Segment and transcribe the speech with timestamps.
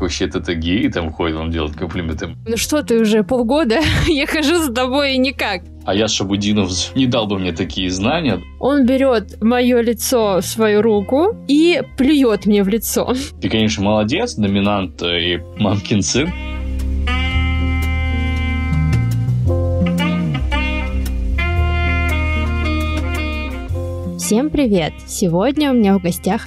[0.00, 2.36] вообще-то это гей, там ходит, он делает комплименты.
[2.46, 5.62] Ну что ты уже полгода, я хожу с тобой и никак.
[5.84, 8.40] А я Шабудинов не дал бы мне такие знания.
[8.60, 13.14] Он берет мое лицо в свою руку и плюет мне в лицо.
[13.40, 16.30] Ты, конечно, молодец, доминант и мамкин сын.
[24.18, 24.92] Всем привет!
[25.06, 26.46] Сегодня у меня в гостях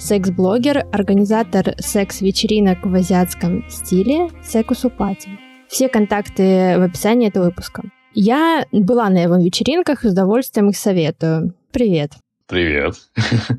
[0.00, 5.28] секс-блогер, организатор секс-вечеринок в азиатском стиле Секусу Пати.
[5.68, 7.82] Все контакты в описании этого выпуска.
[8.12, 11.54] Я была на его вечеринках, с удовольствием их советую.
[11.70, 12.12] Привет.
[12.48, 12.94] Привет.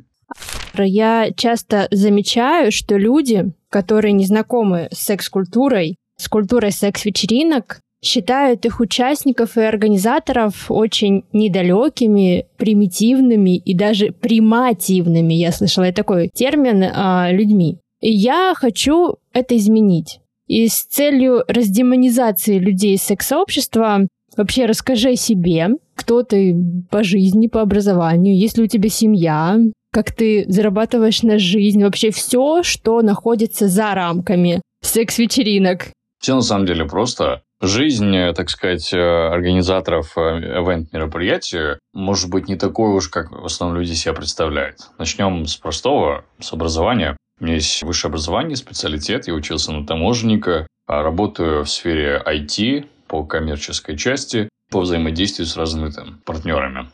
[0.77, 8.79] Я часто замечаю, что люди, которые не знакомы с секс-культурой, с культурой секс-вечеринок, считают их
[8.79, 17.77] участников и организаторов очень недалекими, примитивными и даже примативными, я слышала такой термин, а, людьми.
[18.01, 20.19] И я хочу это изменить.
[20.47, 26.55] И с целью раздемонизации людей из секс-сообщества вообще расскажи себе, кто ты
[26.89, 29.57] по жизни, по образованию, есть ли у тебя семья,
[29.91, 35.91] как ты зарабатываешь на жизнь, вообще все, что находится за рамками секс-вечеринок.
[36.19, 37.43] Все на самом деле просто.
[37.63, 43.45] Жизнь, э, так сказать, э, организаторов ивент-мероприятий э, может быть не такой уж, как в
[43.45, 44.89] основном люди себе представляют.
[44.97, 47.15] Начнем с простого, с образования.
[47.39, 49.27] У меня есть высшее образование, специалитет.
[49.27, 55.55] Я учился на таможенника, а работаю в сфере IT по коммерческой части, по взаимодействию с
[55.55, 56.89] разными там партнерами.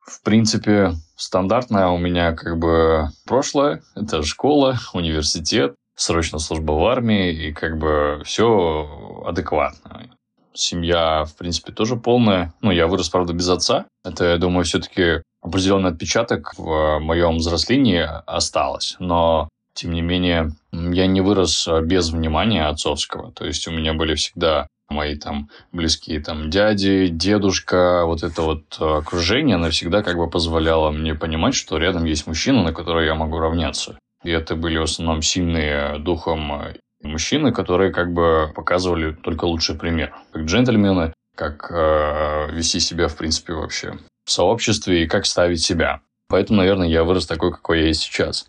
[0.00, 3.82] В принципе, стандартное у меня как бы прошлое.
[3.96, 10.10] Это школа, университет, срочная служба в армии, и как бы все адекватно.
[10.52, 12.52] Семья, в принципе, тоже полная.
[12.60, 13.86] Ну, я вырос, правда, без отца.
[14.04, 18.96] Это, я думаю, все-таки определенный отпечаток в моем взрослении осталось.
[18.98, 23.32] Но, тем не менее, я не вырос без внимания отцовского.
[23.32, 28.76] То есть у меня были всегда мои там близкие там дяди, дедушка, вот это вот
[28.80, 33.14] окружение, оно всегда как бы позволяло мне понимать, что рядом есть мужчина, на которого я
[33.14, 33.98] могу равняться.
[34.22, 39.76] И это были в основном сильные духом э, мужчины, которые как бы показывали только лучший
[39.76, 40.14] пример.
[40.32, 43.94] Как джентльмены, как э, вести себя, в принципе, вообще
[44.24, 46.00] в сообществе и как ставить себя.
[46.28, 48.46] Поэтому, наверное, я вырос такой, какой я есть сейчас.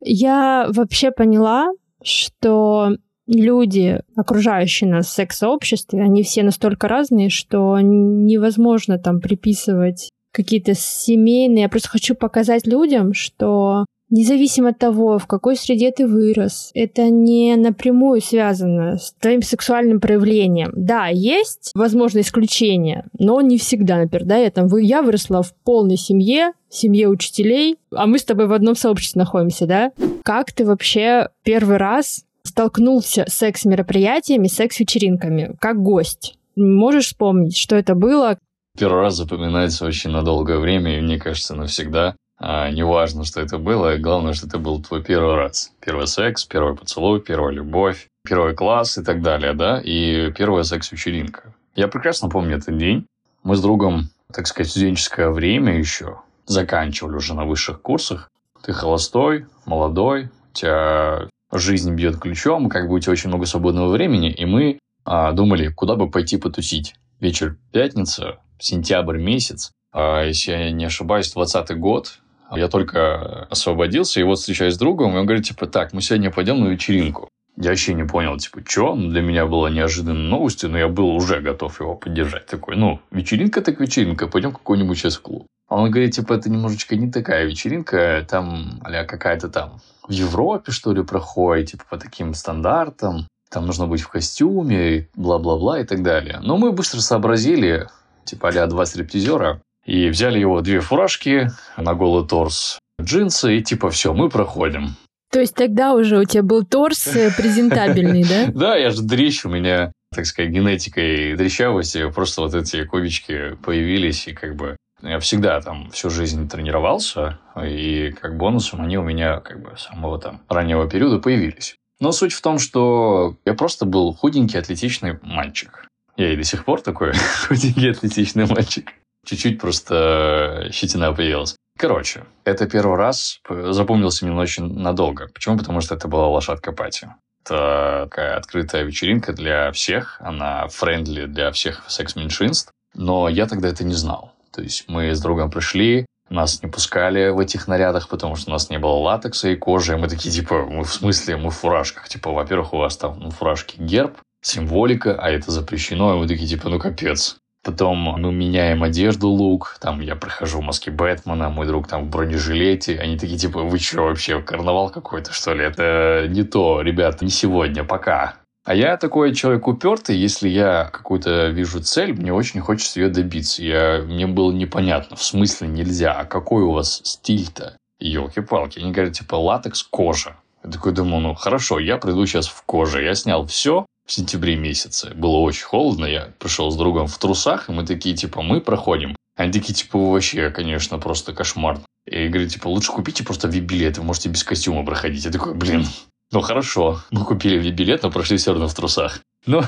[0.00, 1.70] Я вообще поняла,
[2.02, 2.96] что
[3.26, 11.62] люди, окружающие нас в секс-сообществе, они все настолько разные, что невозможно там приписывать какие-то семейные.
[11.62, 17.10] Я просто хочу показать людям, что Независимо от того, в какой среде ты вырос, это
[17.10, 20.72] не напрямую связано с твоим сексуальным проявлением.
[20.74, 25.96] Да, есть, возможно, исключения, но не всегда, например, да, я там, я выросла в полной
[25.96, 29.92] семье, семье учителей, а мы с тобой в одном сообществе находимся, да?
[30.24, 36.36] Как ты вообще первый раз столкнулся с секс-мероприятиями, секс-вечеринками, как гость?
[36.56, 38.38] Можешь вспомнить, что это было?
[38.76, 42.16] Первый раз запоминается очень на долгое время, и мне кажется, навсегда.
[42.42, 45.72] А, неважно, что это было, главное, что это был твой первый раз.
[45.84, 51.54] Первый секс, первый поцелуй, первая любовь, первый класс и так далее, да, и первая секс-вечеринка.
[51.76, 53.06] Я прекрасно помню этот день.
[53.42, 58.30] Мы с другом, так сказать, студенческое время еще заканчивали уже на высших курсах.
[58.62, 63.90] Ты холостой, молодой, у тебя жизнь бьет ключом, как бы у тебя очень много свободного
[63.90, 66.94] времени, и мы а, думали, куда бы пойти потусить.
[67.20, 72.18] Вечер пятница, сентябрь месяц, а, если я не ошибаюсь, 20 год,
[72.58, 76.30] я только освободился, и вот встречаюсь с другом, и он говорит, типа, так, мы сегодня
[76.30, 77.28] пойдем на вечеринку.
[77.56, 78.94] Я вообще не понял, типа, что?
[78.94, 82.46] Ну, для меня было неожиданной новостью, но я был уже готов его поддержать.
[82.46, 85.46] Такой, ну, вечеринка так вечеринка, пойдем какой-нибудь сейчас в клуб.
[85.68, 90.72] А он говорит, типа, это немножечко не такая вечеринка, там, а какая-то там в Европе,
[90.72, 93.28] что ли, проходит, типа, по таким стандартам.
[93.50, 96.40] Там нужно быть в костюме, бла-бла-бла и так далее.
[96.42, 97.88] Но мы быстро сообразили,
[98.24, 103.90] типа, а два стриптизера, и взяли его две фуражки на голый торс, джинсы, и типа
[103.90, 104.94] все, мы проходим.
[105.32, 108.46] То есть тогда уже у тебя был торс э, презентабельный, да?
[108.54, 114.28] Да, я же дрищ, у меня, так сказать, генетикой дрещавости, просто вот эти кубички появились,
[114.28, 119.40] и как бы я всегда там всю жизнь тренировался, и как бонусом они у меня
[119.40, 121.74] как бы с самого там раннего периода появились.
[121.98, 125.86] Но суть в том, что я просто был худенький, атлетичный мальчик.
[126.16, 127.12] Я и до сих пор такой
[127.48, 128.92] худенький, атлетичный мальчик.
[129.26, 131.56] Чуть-чуть просто э, щетина появилась.
[131.78, 135.28] Короче, это первый раз запомнился мне очень надолго.
[135.32, 135.56] Почему?
[135.56, 137.08] Потому что это была лошадка party.
[137.42, 140.16] Это такая открытая вечеринка для всех.
[140.20, 142.70] Она friendly для всех секс-меньшинств.
[142.94, 144.32] Но я тогда это не знал.
[144.52, 148.52] То есть мы с другом пришли, Нас не пускали в этих нарядах, потому что у
[148.52, 149.94] нас не было латекса и кожи.
[149.94, 152.08] И мы такие, типа, мы в смысле, мы в фуражках.
[152.08, 156.14] Типа, во-первых, у вас там на фуражке герб, символика, а это запрещено.
[156.14, 157.38] И мы такие, типа, ну капец.
[157.62, 159.76] Потом мы меняем одежду, лук.
[159.80, 162.98] Там я прохожу в маске Бэтмена, мой друг там в бронежилете.
[162.98, 165.64] Они такие, типа, вы что вообще, карнавал какой-то, что ли?
[165.64, 168.36] Это не то, ребята, не сегодня, пока.
[168.64, 173.62] А я такой человек упертый, если я какую-то вижу цель, мне очень хочется ее добиться.
[173.62, 177.76] Я, мне было непонятно, в смысле нельзя, а какой у вас стиль-то?
[177.98, 178.78] Елки-палки.
[178.78, 180.36] Они говорят, типа, латекс, кожа.
[180.62, 183.02] Я такой думаю, ну хорошо, я приду сейчас в коже.
[183.02, 185.12] Я снял все, в сентябре месяце.
[185.14, 189.16] Было очень холодно, я пришел с другом в трусах, и мы такие, типа, мы проходим.
[189.36, 191.80] Они такие, типа, вообще, конечно, просто кошмар.
[192.06, 195.24] И говорю, типа, лучше купите просто вип-билет, вы можете без костюма проходить.
[195.24, 195.86] Я такой, блин,
[196.32, 199.20] ну хорошо, мы купили вип-билет, но прошли все равно в трусах.
[199.46, 199.62] Ну,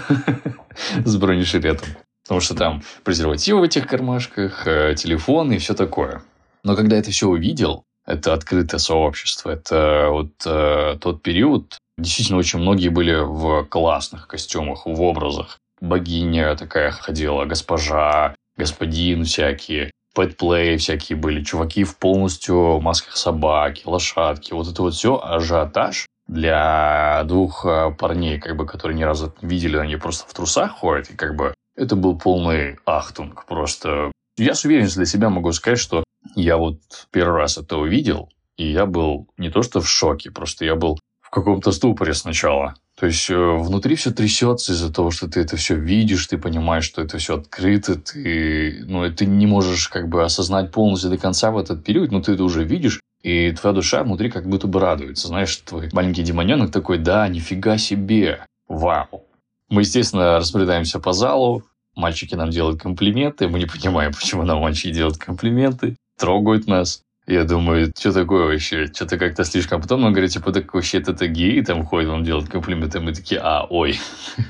[1.05, 1.89] с бронежилетом.
[2.25, 6.23] Потому что там презервативы в этих кармашках, э, телефон и все такое.
[6.63, 12.59] Но когда это все увидел, это открытое сообщество, это вот э, тот период, Действительно, очень
[12.59, 15.59] многие были в классных костюмах, в образах.
[15.81, 24.53] Богиня такая ходила, госпожа, господин всякие, пэтплей всякие были, чуваки в полностью масках собаки, лошадки.
[24.53, 29.49] Вот это вот все ажиотаж для двух э, парней, как бы, которые ни разу не
[29.49, 34.13] видели, они просто в трусах ходят, и как бы это был полный ахтунг просто.
[34.39, 36.05] Я с уверенностью для себя могу сказать, что
[36.35, 36.79] я вот
[37.11, 40.99] первый раз это увидел, и я был не то что в шоке, просто я был
[41.33, 42.75] каком-то ступоре сначала.
[43.01, 46.85] То есть э, внутри все трясется из-за того, что ты это все видишь, ты понимаешь,
[46.85, 51.51] что это все открыто, ты, ну, ты не можешь как бы осознать полностью до конца
[51.51, 54.79] в этот период, но ты это уже видишь, и твоя душа внутри как будто бы
[54.79, 55.29] радуется.
[55.29, 59.25] Знаешь, твой маленький демоненок такой, да, нифига себе, вау.
[59.71, 61.65] Мы, естественно, разбредаемся по залу,
[61.97, 67.03] мальчики нам делают комплименты, мы не понимаем, почему нам мальчики делают комплименты, трогают нас.
[67.27, 68.87] Я думаю, что такое вообще?
[68.87, 69.81] Что-то как-то слишком.
[69.81, 73.01] Потом он говорит, типа, так вообще это гей, там ходит, он делает комплименты.
[73.01, 73.99] Мы такие, а, ой.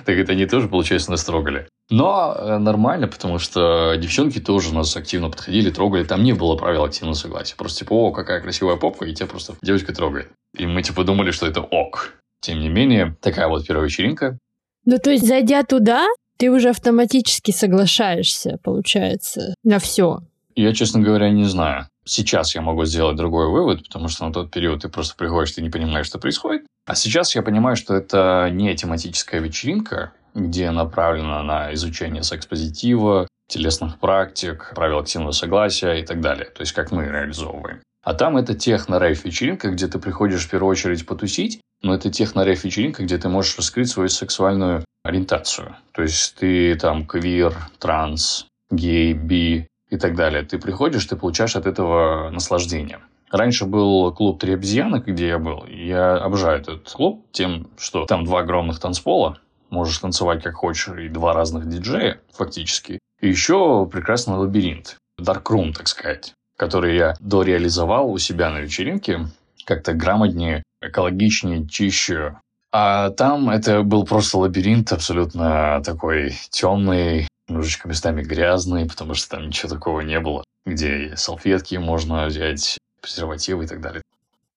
[0.05, 1.69] Так это они тоже, получается, нас трогали.
[1.91, 6.05] Но э, нормально, потому что девчонки тоже нас активно подходили, трогали.
[6.05, 7.55] Там не было правил активного согласия.
[7.57, 10.29] Просто типа, о, какая красивая попка, и тебя просто девочка трогает.
[10.59, 12.15] И мы типа думали, что это ок.
[12.41, 14.39] Тем не менее, такая вот первая вечеринка.
[14.85, 16.07] Ну, то есть, зайдя туда,
[16.39, 20.23] ты уже автоматически соглашаешься, получается, на все.
[20.55, 21.87] Я, честно говоря, не знаю.
[22.05, 25.63] Сейчас я могу сделать другой вывод, потому что на тот период ты просто приходишь, ты
[25.63, 26.67] не понимаешь, что происходит.
[26.87, 33.99] А сейчас я понимаю, что это не тематическая вечеринка, где направлена на изучение секс-позитива, телесных
[33.99, 36.47] практик, правил активного согласия и так далее.
[36.47, 37.81] То есть, как мы реализовываем.
[38.05, 43.17] А там это техно-рейв-вечеринка, где ты приходишь в первую очередь потусить, но это техно-рейв-вечеринка, где
[43.19, 45.77] ты можешь раскрыть свою сексуальную ориентацию.
[45.93, 50.43] То есть, ты там квир, транс, гей, би, и так далее.
[50.43, 53.01] Ты приходишь, ты получаешь от этого наслаждение.
[53.31, 55.67] Раньше был клуб «Три обезьяны», где я был.
[55.67, 61.09] Я обожаю этот клуб тем, что там два огромных танцпола, можешь танцевать как хочешь, и
[61.09, 62.99] два разных диджея фактически.
[63.21, 69.27] И еще прекрасный лабиринт, Room, так сказать, который я дореализовал у себя на вечеринке,
[69.67, 72.39] как-то грамотнее, экологичнее, чище.
[72.73, 79.47] А там это был просто лабиринт абсолютно такой темный, немножечко местами грязный, потому что там
[79.47, 84.03] ничего такого не было, где салфетки можно взять, презервативы и так далее.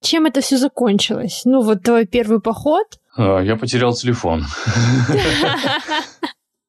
[0.02, 1.42] Чем это все закончилось?
[1.46, 2.86] Ну, вот твой первый поход?
[3.18, 4.46] А, я потерял телефон.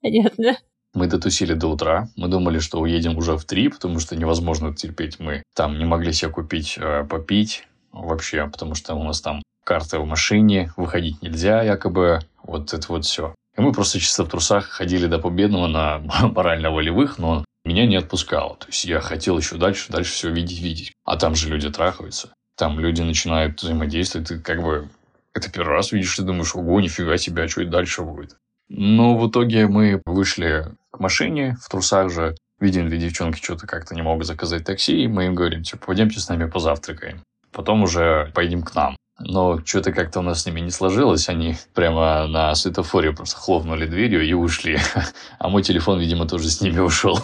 [0.02, 0.58] Понятно.
[0.94, 2.08] Мы дотусили до утра.
[2.16, 5.20] Мы думали, что уедем уже в три, потому что невозможно терпеть.
[5.20, 10.00] Мы там не могли себе купить э, попить вообще, потому что у нас там карта
[10.00, 12.20] в машине, выходить нельзя якобы.
[12.42, 13.34] Вот это вот все.
[13.56, 15.98] И мы просто чисто в трусах ходили до победного на
[16.34, 18.56] морально-волевых, но меня не отпускало.
[18.56, 20.92] То есть я хотел еще дальше, дальше все видеть, видеть.
[21.04, 22.32] А там же люди трахаются.
[22.56, 24.28] Там люди начинают взаимодействовать.
[24.28, 24.88] Ты как бы
[25.34, 28.36] это первый раз видишь, ты думаешь, ого, нифига себе, а что это дальше будет?
[28.68, 32.34] Но в итоге мы вышли к машине в трусах же.
[32.58, 36.20] Видим, две девчонки что-то как-то не могут заказать такси, и мы им говорим, типа, пойдемте
[36.20, 37.20] с нами позавтракаем.
[37.52, 38.96] Потом уже поедем к нам.
[39.18, 41.28] Но что-то как-то у нас с ними не сложилось.
[41.28, 44.78] Они прямо на светофоре просто хлопнули дверью и ушли.
[45.38, 47.18] А мой телефон, видимо, тоже с ними ушел.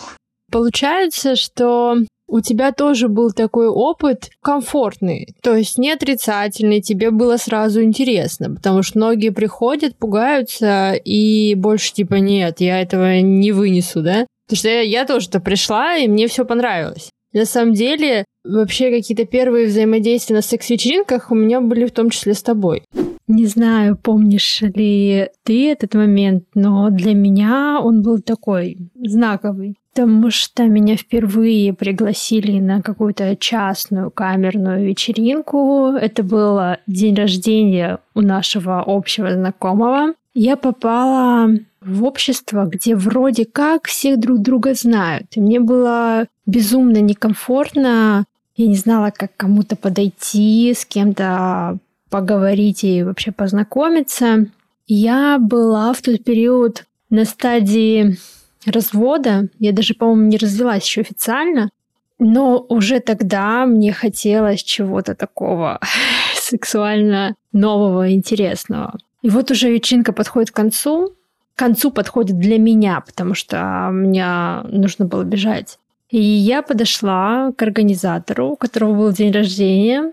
[0.50, 1.96] Получается, что
[2.32, 8.54] у тебя тоже был такой опыт комфортный, то есть не отрицательный, тебе было сразу интересно,
[8.54, 14.26] потому что многие приходят, пугаются и больше типа нет, я этого не вынесу, да?
[14.46, 17.11] Потому что я, я тоже-то пришла, и мне все понравилось.
[17.32, 22.34] На самом деле, вообще какие-то первые взаимодействия на секс-вечеринках у меня были в том числе
[22.34, 22.82] с тобой.
[23.28, 29.76] Не знаю, помнишь ли ты этот момент, но для меня он был такой знаковый.
[29.94, 35.92] Потому что меня впервые пригласили на какую-то частную камерную вечеринку.
[35.92, 40.14] Это был день рождения у нашего общего знакомого.
[40.34, 41.50] Я попала
[41.84, 45.26] в общество, где вроде как всех друг друга знают.
[45.36, 48.24] И мне было безумно некомфортно.
[48.56, 51.78] Я не знала, как кому-то подойти, с кем-то
[52.10, 54.46] поговорить и вообще познакомиться.
[54.86, 58.18] Я была в тот период на стадии
[58.66, 59.48] развода.
[59.58, 61.70] Я даже, по-моему, не развелась еще официально.
[62.18, 65.80] Но уже тогда мне хотелось чего-то такого
[66.34, 68.98] сексуально нового, интересного.
[69.22, 71.14] И вот уже вечеринка подходит к концу.
[71.54, 75.78] К концу подходит для меня, потому что мне нужно было бежать.
[76.11, 80.12] И я подошла к организатору, у которого был день рождения,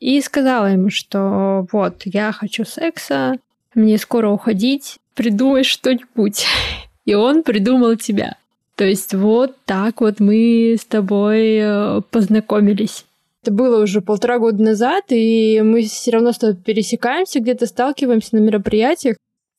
[0.00, 3.38] и сказала ему, что вот, я хочу секса,
[3.74, 6.46] мне скоро уходить, придумай что-нибудь.
[7.04, 8.36] и он придумал тебя.
[8.76, 13.06] То есть вот так вот мы с тобой э, познакомились.
[13.42, 18.36] Это было уже полтора года назад, и мы все равно с тобой пересекаемся, где-то сталкиваемся
[18.36, 19.16] на мероприятиях.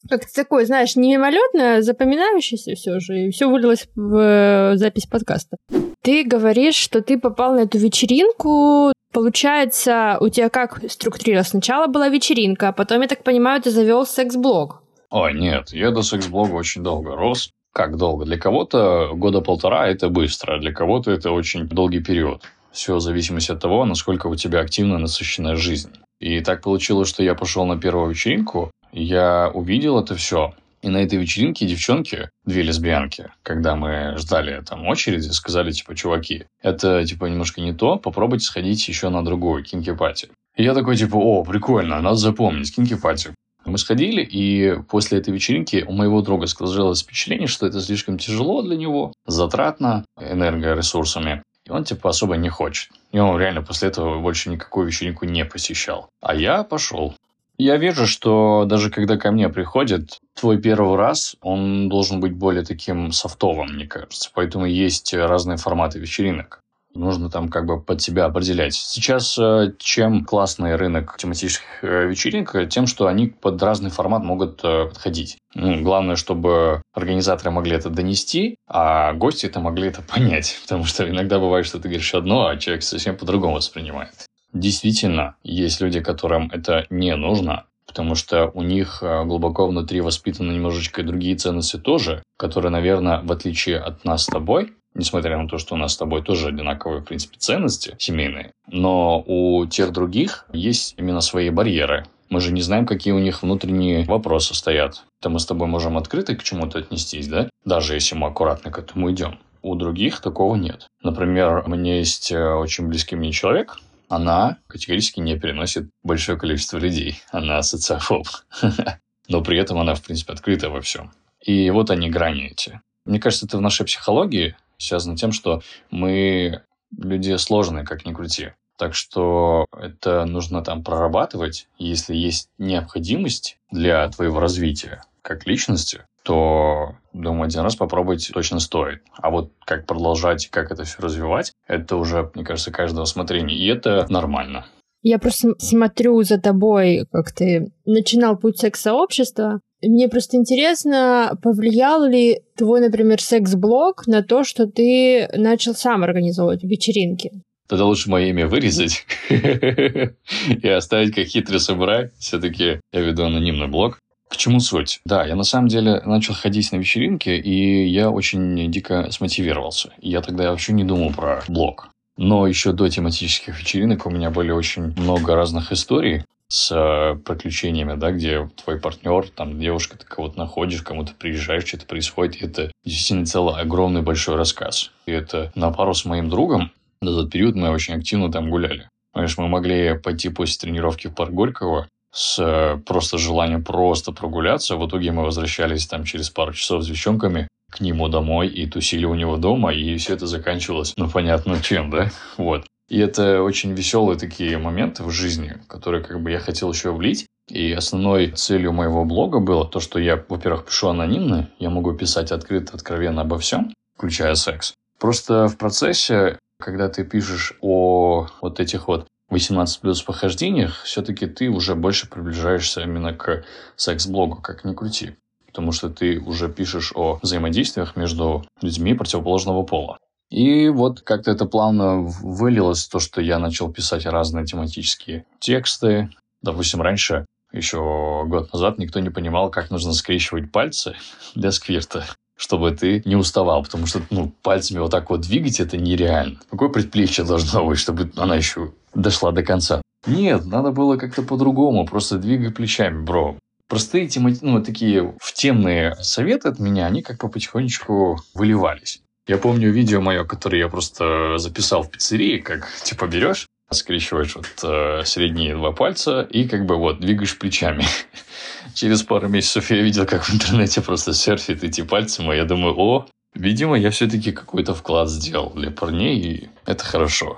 [0.08, 5.58] Как-то такое, знаешь, не мимолетное, запоминающееся все же, и все вылилось в э, запись подкаста.
[6.01, 8.94] Ты говоришь, что ты попал на эту вечеринку.
[9.12, 11.50] Получается, у тебя как структурировалось?
[11.50, 14.84] Сначала была вечеринка, а потом, я так понимаю, ты завел секс-блог.
[15.10, 17.50] Ой, нет, я до секс-блога очень долго рос.
[17.74, 18.25] Как долго?
[18.25, 22.44] Для кого-то года полтора– это быстро, а для кого-то это очень долгий период.
[22.72, 25.91] Все в зависимости от того, насколько у тебя активно насыщенная жизнь.
[26.20, 30.53] И так получилось, что я пошел на первую вечеринку, я увидел это все.
[30.81, 36.46] И на этой вечеринке девчонки, две лесбиянки, когда мы ждали там очереди, сказали, типа, чуваки,
[36.62, 40.29] это, типа, немножко не то, попробуйте сходить еще на другую кинки-пати.
[40.55, 43.34] И я такой, типа, о, прикольно, надо запомнить, кинки-пати.
[43.65, 48.62] Мы сходили, и после этой вечеринки у моего друга сложилось впечатление, что это слишком тяжело
[48.62, 51.43] для него, затратно энергоресурсами.
[51.65, 52.89] И он, типа, особо не хочет.
[53.12, 56.10] И он реально после этого больше никакую вечеринку не посещал.
[56.22, 57.15] А я пошел.
[57.59, 62.63] Я вижу, что даже когда ко мне приходит, твой первый раз, он должен быть более
[62.63, 64.31] таким софтовым, мне кажется.
[64.33, 66.61] Поэтому есть разные форматы вечеринок
[66.95, 68.73] нужно там как бы под себя определять.
[68.73, 74.61] Сейчас э, чем классный рынок тематических э, вечеринок, тем, что они под разный формат могут
[74.63, 75.37] э, подходить.
[75.53, 80.57] Ну, главное, чтобы организаторы могли это донести, а гости это могли это понять.
[80.63, 84.28] Потому что иногда бывает, что ты говоришь одно, а человек совсем по-другому воспринимает.
[84.53, 91.03] Действительно, есть люди, которым это не нужно, потому что у них глубоко внутри воспитаны немножечко
[91.03, 95.75] другие ценности тоже, которые, наверное, в отличие от нас с тобой, несмотря на то, что
[95.75, 100.96] у нас с тобой тоже одинаковые, в принципе, ценности семейные, но у тех других есть
[100.98, 102.06] именно свои барьеры.
[102.29, 105.03] Мы же не знаем, какие у них внутренние вопросы стоят.
[105.20, 107.50] То мы с тобой можем открыто к чему-то отнестись, да?
[107.65, 109.39] Даже если мы аккуратно к этому идем.
[109.63, 110.88] У других такого нет.
[111.01, 113.77] Например, у меня есть э, очень близкий мне человек,
[114.09, 117.21] она категорически не переносит большое количество людей.
[117.31, 118.27] Она социофоб.
[119.27, 121.11] Но при этом она, в принципе, открыта во всем.
[121.41, 122.81] И вот они грани эти.
[123.05, 125.61] Мне кажется, это в нашей психологии связано тем, что
[125.91, 126.63] мы
[126.97, 128.51] люди сложные, как ни крути.
[128.77, 131.67] Так что это нужно там прорабатывать.
[131.77, 139.03] Если есть необходимость для твоего развития как личности, то, думаю, один раз попробовать точно стоит.
[139.13, 143.55] А вот как продолжать, как это все развивать, это уже, мне кажется, каждого смотрения.
[143.55, 144.65] И это нормально.
[145.01, 152.41] Я просто смотрю за тобой, как ты начинал путь секс-сообщества, мне просто интересно, повлиял ли
[152.57, 157.31] твой, например, секс-блог на то, что ты начал сам организовывать вечеринки?
[157.67, 162.09] Тогда лучше мое имя вырезать и оставить как хитрый самурай.
[162.17, 163.99] Все-таки я веду анонимный блог.
[164.29, 165.01] К чему суть?
[165.05, 169.91] Да, я на самом деле начал ходить на вечеринки, и я очень дико смотивировался.
[170.00, 171.89] Я тогда вообще не думал про блог.
[172.15, 177.95] Но еще до тематических вечеринок у меня были очень много разных историй, с э, приключениями,
[177.95, 182.41] да, где твой партнер, там, девушка, ты кого-то находишь, кому-то приезжаешь, что-то происходит.
[182.41, 184.91] Это действительно целый огромный большой рассказ.
[185.05, 186.71] И это на пару с моим другом,
[187.01, 188.89] на тот период мы очень активно там гуляли.
[189.13, 194.75] Понимаешь, мы могли пойти после тренировки в парк Горького с э, просто желанием просто прогуляться.
[194.75, 199.05] В итоге мы возвращались там через пару часов с девчонками к нему домой и тусили
[199.05, 202.09] у него дома, и все это заканчивалось, ну, понятно, чем, да?
[202.37, 202.65] Вот.
[202.89, 207.27] И это очень веселые такие моменты в жизни, которые как бы я хотел еще влить.
[207.47, 212.31] И основной целью моего блога было то, что я, во-первых, пишу анонимно, я могу писать
[212.31, 214.73] открыто, откровенно обо всем, включая секс.
[214.99, 221.50] Просто в процессе, когда ты пишешь о вот этих вот 18 плюс похождениях, все-таки ты
[221.50, 223.43] уже больше приближаешься именно к
[223.75, 225.15] секс-блогу, как ни крути.
[225.45, 229.98] Потому что ты уже пишешь о взаимодействиях между людьми противоположного пола.
[230.29, 236.09] И вот как-то это плавно вылилось то, что я начал писать разные тематические тексты.
[236.43, 240.95] Допустим, раньше, еще год назад, никто не понимал, как нужно скрещивать пальцы
[241.36, 242.05] для сквирта
[242.39, 246.39] чтобы ты не уставал, потому что ну, пальцами вот так вот двигать это нереально.
[246.50, 248.71] Какое предплечье должно быть, чтобы она еще
[249.01, 249.82] дошла до конца?
[250.06, 253.38] Нет, надо было как-то по-другому, просто двигай плечами, бро.
[253.68, 254.39] Простые темати...
[254.41, 259.01] ну, такие в темные советы от меня, они как бы потихонечку выливались.
[259.27, 264.48] Я помню видео мое, которое я просто записал в пиццерии, как типа берешь, скрещиваешь вот
[264.63, 267.86] э, средние два пальца и как бы вот двигаешь плечами.
[268.74, 272.38] Через пару месяцев я видел, как в интернете просто серфит эти пальцы мои.
[272.38, 277.38] Я думаю, о, видимо, я все-таки какой-то вклад сделал для парней, и это хорошо.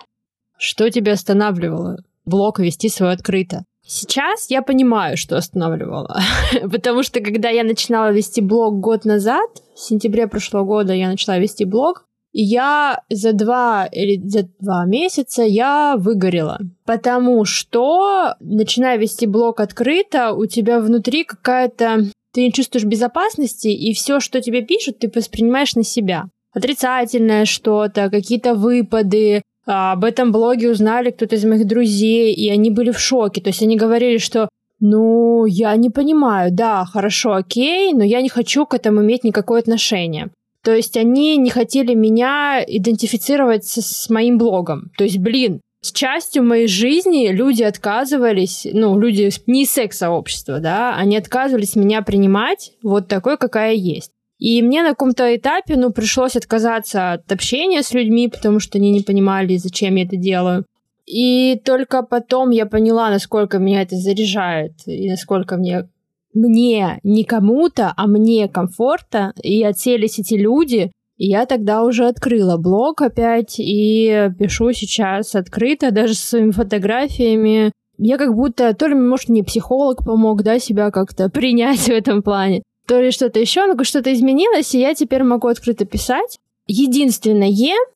[0.64, 2.04] Что тебя останавливало?
[2.24, 3.66] Блог вести свой открыто.
[3.84, 6.22] Сейчас я понимаю, что останавливало.
[6.72, 11.40] Потому что когда я начинала вести блог год назад, в сентябре прошлого года я начала
[11.40, 16.60] вести блог, и я за два или за два месяца я выгорела.
[16.86, 22.12] Потому что, начиная вести блог открыто, у тебя внутри какая-то...
[22.34, 26.26] Ты не чувствуешь безопасности, и все, что тебе пишут, ты воспринимаешь на себя.
[26.54, 32.92] Отрицательное что-то, какие-то выпады, об этом блоге узнали кто-то из моих друзей, и они были
[32.92, 33.42] в шоке.
[33.42, 34.50] То есть они говорили, что
[34.80, 39.60] ну, я не понимаю, да, хорошо, окей, но я не хочу к этому иметь никакое
[39.60, 40.32] отношение.
[40.64, 44.92] То есть они не хотели меня идентифицировать с, с моим блогом.
[44.98, 50.96] То есть, блин, с частью моей жизни люди отказывались, ну, люди не из секс-сообщества, да,
[50.96, 54.12] они отказывались меня принимать вот такой, какая есть.
[54.42, 58.90] И мне на каком-то этапе, ну, пришлось отказаться от общения с людьми, потому что они
[58.90, 60.66] не понимали, зачем я это делаю.
[61.06, 65.88] И только потом я поняла, насколько меня это заряжает, и насколько мне
[66.34, 72.58] мне, не кому-то, а мне комфорта, и отселись эти люди, и я тогда уже открыла
[72.58, 77.72] блог опять и пишу сейчас открыто, даже с своими фотографиями.
[78.00, 82.24] Я как будто, то ли, может, мне психолог помог, да, себя как-то принять в этом
[82.24, 86.40] плане, то ли что-то еще, но что-то изменилось, и я теперь могу открыто писать.
[86.68, 87.48] Единственное,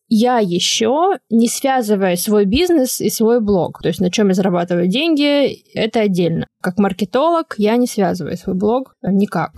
[0.08, 3.82] я еще не связываю свой бизнес и свой блог.
[3.82, 6.48] То есть на чем я зарабатываю деньги, это отдельно.
[6.62, 9.52] Как маркетолог я не связываю свой блог никак.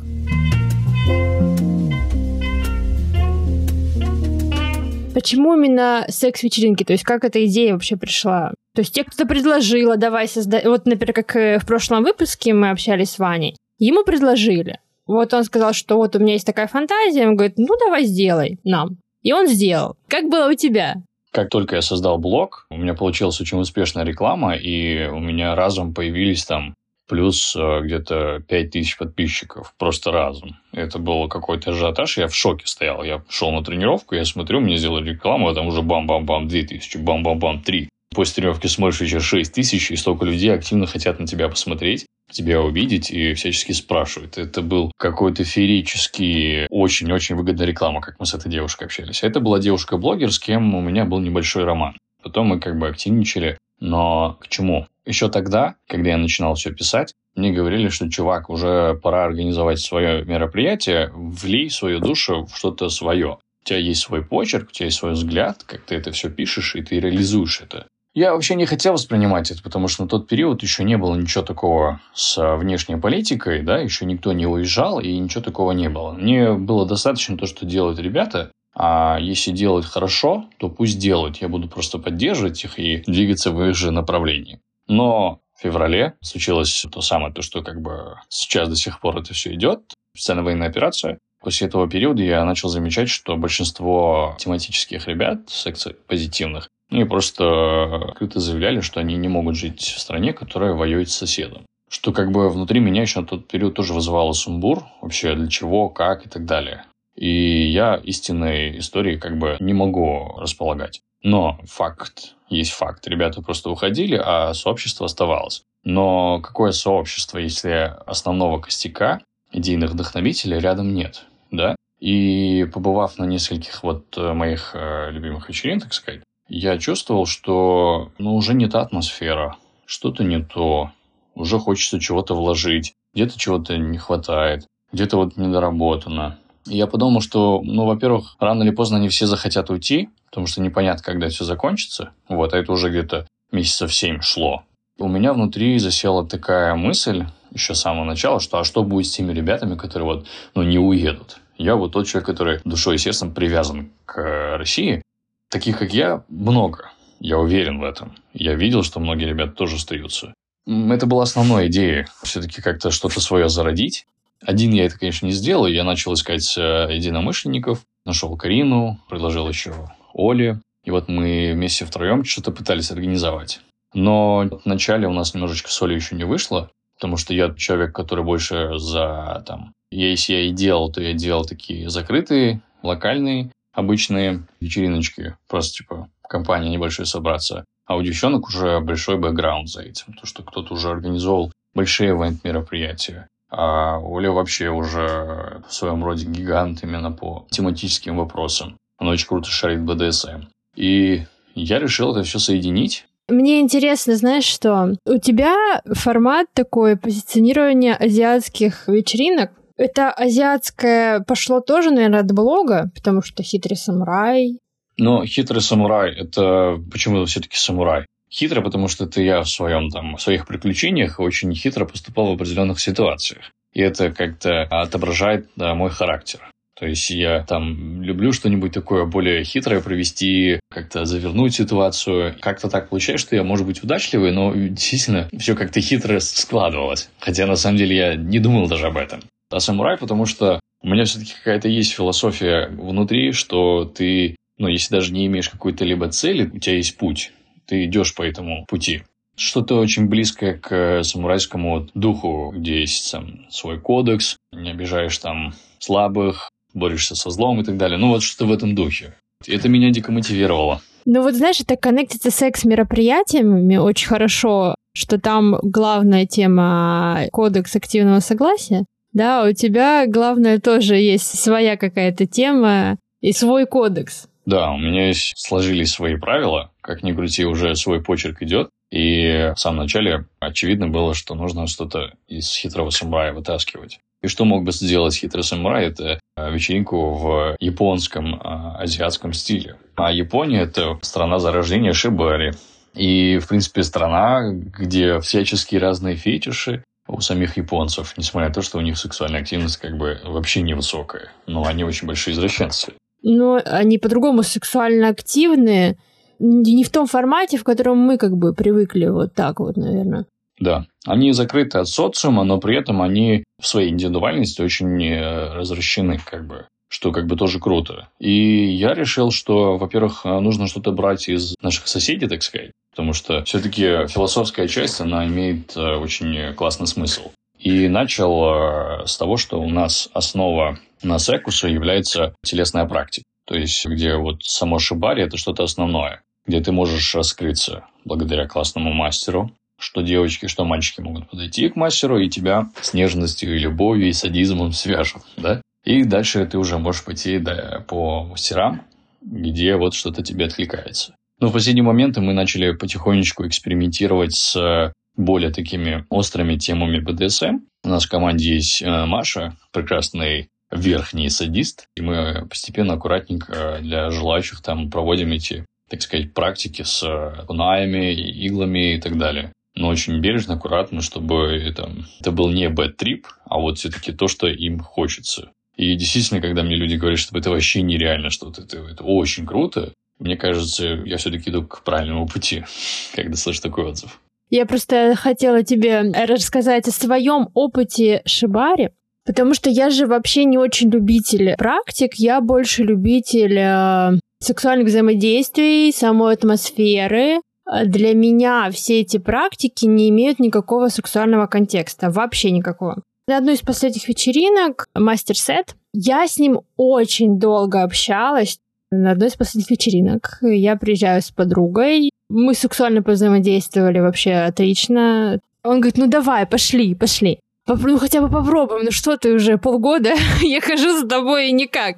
[5.13, 6.83] Почему именно секс-вечеринки?
[6.83, 8.55] То есть как эта идея вообще пришла?
[8.73, 10.65] То есть те, кто-то предложила, давай создать...
[10.65, 13.55] Вот, например, как э, в прошлом выпуске мы общались с Ваней.
[13.77, 14.79] Ему предложили.
[15.07, 17.27] Вот он сказал, что вот у меня есть такая фантазия.
[17.27, 18.97] Он говорит, ну давай сделай нам.
[19.23, 19.95] И он сделал.
[20.07, 20.95] Как было у тебя?
[21.31, 25.93] Как только я создал блог, у меня получилась очень успешная реклама, и у меня разом
[25.93, 26.73] появились там
[27.07, 29.73] плюс э, где-то 5000 подписчиков.
[29.77, 30.57] Просто разом.
[30.73, 33.03] Это был какой-то ажиотаж, я в шоке стоял.
[33.03, 37.61] Я шел на тренировку, я смотрю, мне сделали рекламу, а там уже бам-бам-бам 2000, бам-бам-бам
[37.61, 37.89] 3.
[38.17, 42.61] После тренировки смотришь еще 6 тысяч, и столько людей активно хотят на тебя посмотреть тебя
[42.61, 44.39] увидеть и всячески спрашивают.
[44.39, 49.21] Это был какой-то феерический, очень-очень выгодная реклама, как мы с этой девушкой общались.
[49.21, 51.95] Это была девушка-блогер, с кем у меня был небольшой роман.
[52.23, 54.87] Потом мы как бы активничали, но к чему?
[55.05, 60.25] Еще тогда, когда я начинал все писать, мне говорили, что, чувак, уже пора организовать свое
[60.25, 63.37] мероприятие, влей свою душу в что-то свое.
[63.63, 66.75] У тебя есть свой почерк, у тебя есть свой взгляд, как ты это все пишешь,
[66.75, 67.85] и ты реализуешь это.
[68.17, 71.43] Я вообще не хотел воспринимать это, потому что на тот период еще не было ничего
[71.43, 76.13] такого с внешней политикой, да, еще никто не уезжал, и ничего такого не было.
[76.13, 81.37] Мне было достаточно то, что делают ребята, а если делают хорошо, то пусть делают.
[81.37, 84.61] Я буду просто поддерживать их и двигаться в их же направлении.
[84.87, 89.35] Но в феврале случилось то самое, то, что как бы сейчас до сих пор это
[89.35, 91.19] все идет, специальная военная операция.
[91.39, 98.39] После этого периода я начал замечать, что большинство тематических ребят, секций позитивных, они просто открыто
[98.39, 101.65] заявляли, что они не могут жить в стране, которая воюет с соседом.
[101.89, 104.83] Что как бы внутри меня еще на тот период тоже вызывало сумбур.
[105.01, 106.85] Вообще для чего, как и так далее.
[107.15, 111.01] И я истинной истории как бы не могу располагать.
[111.23, 113.07] Но факт есть факт.
[113.07, 115.63] Ребята просто уходили, а сообщество оставалось.
[115.83, 119.21] Но какое сообщество, если основного костяка
[119.51, 121.75] идейных вдохновителей рядом нет, да?
[121.99, 128.11] И побывав на нескольких вот э, моих э, любимых вечеринок, так сказать, я чувствовал, что
[128.17, 130.91] ну, уже не та атмосфера, что-то не то,
[131.35, 136.39] уже хочется чего-то вложить, где-то чего-то не хватает, где-то вот недоработано.
[136.67, 140.61] И я подумал, что, ну, во-первых, рано или поздно они все захотят уйти, потому что
[140.61, 142.11] непонятно, когда все закончится.
[142.27, 144.63] Вот, а это уже где-то месяцев семь шло,
[144.99, 149.11] у меня внутри засела такая мысль еще с самого начала, что а что будет с
[149.11, 151.37] теми ребятами, которые вот, ну, не уедут.
[151.57, 155.03] Я вот тот человек, который душой и сердцем привязан к России.
[155.49, 156.91] Таких, как я, много.
[157.19, 158.15] Я уверен в этом.
[158.33, 160.33] Я видел, что многие ребята тоже остаются.
[160.65, 162.07] Это была основная идея.
[162.23, 164.05] Все-таки как-то что-то свое зародить.
[164.45, 165.65] Один я это, конечно, не сделал.
[165.65, 167.81] Я начал искать э, единомышленников.
[168.05, 169.73] Нашел Карину, предложил еще
[170.13, 170.61] Оле.
[170.83, 173.61] И вот мы вместе втроем что-то пытались организовать.
[173.93, 178.77] Но вначале у нас немножечко соли еще не вышло, потому что я человек, который больше
[178.77, 179.73] за там...
[179.89, 185.35] Если я и делал, то я делал такие закрытые, локальные, обычные вечериночки.
[185.47, 187.63] Просто типа компания небольшой собраться.
[187.85, 190.13] А у девчонок уже большой бэкграунд за этим.
[190.13, 193.27] То, что кто-то уже организовал большие ивент-мероприятия.
[193.49, 198.77] А Оля вообще уже в своем роде гигант именно по тематическим вопросам.
[198.97, 200.47] Она очень круто шарит БДСМ.
[200.75, 203.05] И я решил это все соединить.
[203.29, 204.95] Мне интересно, знаешь что?
[205.05, 209.51] У тебя формат такой позиционирования азиатских вечеринок.
[209.77, 214.57] Это азиатское пошло тоже, наверное, от блога, потому что хитрый самурай,
[214.97, 218.05] но хитрый самурай– это почему все-таки самурай?
[218.29, 222.33] Хитрый, потому что это я в своем там, в своих приключениях очень хитро поступал в
[222.33, 223.51] определенных ситуациях.
[223.73, 226.39] И это как-то отображает да, мой характер.
[226.79, 232.35] То есть я там люблю что-нибудь такое более хитрое провести, как-то завернуть ситуацию.
[232.39, 237.09] Как-то так получается, что я, может быть, удачливый, но действительно все как-то хитро складывалось.
[237.19, 239.21] Хотя на самом деле я не думал даже об этом.
[239.49, 244.95] А самурай, потому что у меня все-таки какая-то есть философия внутри, что ты но если
[244.95, 247.31] даже не имеешь какой-то либо цели, у тебя есть путь,
[247.65, 249.03] ты идешь по этому пути.
[249.35, 256.49] Что-то очень близкое к самурайскому духу, где есть там свой кодекс, не обижаешь там слабых,
[256.73, 257.99] борешься со злом и так далее.
[257.99, 259.15] Ну вот что-то в этом духе.
[259.45, 260.81] Это меня дико мотивировало.
[261.05, 268.19] Ну вот знаешь, это коннектится с секс-мероприятиями очень хорошо, что там главная тема кодекс активного
[268.19, 268.85] согласия.
[269.17, 274.27] Да, у тебя главное тоже есть своя какая-то тема и свой кодекс.
[274.45, 278.69] Да, у меня есть, сложились свои правила, как ни крути, уже свой почерк идет.
[278.91, 283.99] И в самом начале очевидно было, что нужно что-то из хитрого самурая вытаскивать.
[284.21, 285.87] И что мог бы сделать хитрый самурай?
[285.87, 288.39] Это э, вечеринку в японском, э,
[288.83, 289.77] азиатском стиле.
[289.95, 292.51] А Япония– это страна зарождения шибари.
[292.93, 298.77] И, в принципе, страна, где всяческие разные фетиши у самих японцев, несмотря на то, что
[298.77, 301.31] у них сексуальная активность как бы вообще невысокая.
[301.45, 302.93] Но они очень большие извращенцы
[303.23, 305.97] но они по-другому сексуально активные,
[306.39, 310.25] не в том формате, в котором мы как бы привыкли вот так вот, наверное.
[310.59, 316.19] Да, они закрыты от социума, но при этом они в своей индивидуальности очень э, развращены,
[316.23, 318.07] как бы что как бы тоже круто.
[318.17, 323.43] И я решил, что, во-первых, нужно что-то брать из наших соседей, так сказать, потому что
[323.43, 327.29] все-таки философская часть, она имеет э, очень классный смысл.
[327.59, 333.23] И начал э, с того, что у нас основа на секуса является телесная практика.
[333.45, 338.91] То есть, где вот само шибари– это что-то основное, где ты можешь раскрыться благодаря классному
[338.93, 344.09] мастеру, что девочки, что мальчики могут подойти к мастеру и тебя с нежностью и любовью
[344.09, 345.61] и садизмом свяжут, да?
[345.85, 348.81] И дальше ты уже можешь пойти да, по мастерам,
[349.21, 351.13] где вот что-то тебе откликается.
[351.39, 357.59] Но в последние моменты мы начали потихонечку экспериментировать с более такими острыми темами БДСМ.
[357.83, 364.11] У нас в команде есть э, Маша, прекрасный верхний садист, и мы постепенно, аккуратненько для
[364.11, 367.03] желающих там проводим эти, так сказать, практики с
[367.47, 369.53] кунаями, иглами и так далее.
[369.75, 374.47] Но очень бережно, аккуратно, чтобы это, это был не бэт-трип, а вот все-таки то, что
[374.47, 375.51] им хочется.
[375.75, 379.93] И действительно, когда мне люди говорят, что это вообще нереально что-то, это, это очень круто,
[380.19, 382.63] мне кажется, я все-таки иду к правильному пути,
[383.15, 384.19] когда слышу такой отзыв.
[384.49, 388.91] Я просто хотела тебе рассказать о своем опыте шибари,
[389.25, 395.91] потому что я же вообще не очень любитель практик, я больше любитель э, сексуальных взаимодействий,
[395.91, 397.41] самой атмосферы.
[397.83, 403.01] Для меня все эти практики не имеют никакого сексуального контекста, вообще никакого.
[403.27, 408.59] На одной из последних вечеринок, мастер-сет, я с ним очень долго общалась.
[408.91, 415.39] На одной из последних вечеринок я приезжаю с подругой, мы сексуально позаимодействовали вообще отлично.
[415.63, 417.39] Он говорит, ну давай, пошли, пошли.
[417.67, 421.97] Ну хотя бы попробуем, ну что ты уже полгода, я хожу за тобой и никак.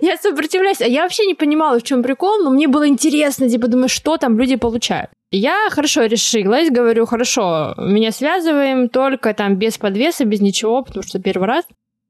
[0.00, 3.66] Я сопротивляюсь, а я вообще не понимала, в чем прикол, но мне было интересно, типа,
[3.66, 5.10] думаю, что там люди получают.
[5.32, 11.18] Я хорошо решилась, говорю, хорошо, меня связываем только там без подвеса, без ничего, потому что
[11.18, 11.64] первый раз.